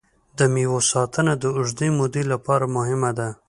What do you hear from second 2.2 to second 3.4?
لپاره مهمه ده.